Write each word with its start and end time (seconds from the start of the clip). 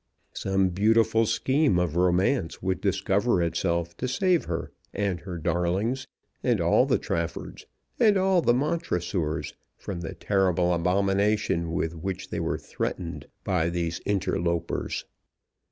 Some 0.33 0.69
beautiful 0.69 1.27
scheme 1.27 1.77
of 1.77 1.95
romance 1.95 2.59
would 2.59 2.81
discover 2.81 3.39
itself 3.43 3.95
to 3.97 4.07
save 4.07 4.45
her 4.45 4.71
and 4.95 5.19
her 5.19 5.37
darlings, 5.37 6.07
and 6.41 6.59
all 6.59 6.87
the 6.87 6.97
Traffords 6.97 7.67
and 7.99 8.17
all 8.17 8.41
the 8.41 8.51
Montressors 8.55 9.53
from 9.77 9.99
the 10.01 10.15
terrible 10.15 10.73
abomination 10.73 11.71
with 11.71 11.93
which 11.93 12.31
they 12.31 12.39
were 12.39 12.57
threatened 12.57 13.27
by 13.43 13.69
these 13.69 13.99
interlopers. 14.07 15.05